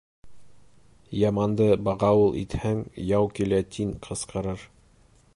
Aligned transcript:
Яманды 1.23 1.67
бағауыл 1.89 2.33
итһәң, 2.41 2.81
«яу 3.09 3.29
килә» 3.39 3.61
тин 3.75 3.91
ҡысҡырыр. 4.07 4.65